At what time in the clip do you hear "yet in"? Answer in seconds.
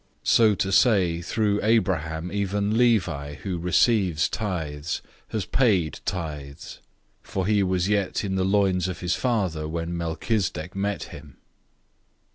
7.87-8.33